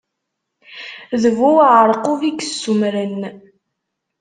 D 1.21 1.23
bu 1.37 1.49
uɛaṛqub 1.57 2.19
i 2.29 2.31
yessummṛen. 2.35 3.21